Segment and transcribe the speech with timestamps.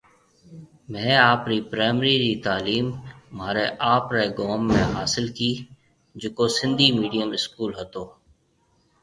[0.91, 2.87] مهيَ آپرِي پرائمري ري تالِيم
[3.35, 3.65] مهاري
[3.95, 5.49] آپري گوم ۾ هاسل ڪِي
[6.19, 8.03] جيڪو سنڌي مِڊيِم اسڪول هتو